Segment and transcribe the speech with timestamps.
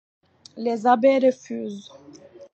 [0.57, 1.91] Les abbés refusent.